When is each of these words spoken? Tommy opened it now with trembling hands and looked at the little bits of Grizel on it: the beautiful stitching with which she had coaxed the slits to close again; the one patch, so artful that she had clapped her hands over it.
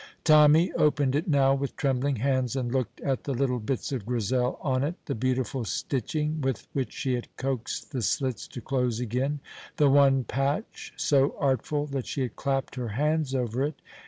Tommy 0.23 0.73
opened 0.73 1.13
it 1.13 1.27
now 1.27 1.53
with 1.53 1.75
trembling 1.75 2.15
hands 2.15 2.55
and 2.55 2.71
looked 2.71 2.99
at 3.01 3.23
the 3.23 3.35
little 3.35 3.59
bits 3.59 3.91
of 3.91 4.03
Grizel 4.07 4.57
on 4.59 4.81
it: 4.83 4.95
the 5.05 5.13
beautiful 5.13 5.63
stitching 5.63 6.41
with 6.41 6.65
which 6.73 6.91
she 6.91 7.13
had 7.13 7.27
coaxed 7.37 7.91
the 7.91 8.01
slits 8.01 8.47
to 8.47 8.61
close 8.61 8.99
again; 8.99 9.41
the 9.77 9.91
one 9.91 10.23
patch, 10.23 10.91
so 10.97 11.35
artful 11.37 11.85
that 11.85 12.07
she 12.07 12.21
had 12.21 12.35
clapped 12.35 12.73
her 12.73 12.87
hands 12.87 13.35
over 13.35 13.61
it. 13.63 13.75